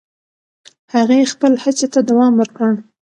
هغې 0.93 1.31
خپل 1.33 1.53
هڅې 1.63 1.87
ته 1.93 1.99
دوام 2.09 2.33
ورکړ. 2.37 2.71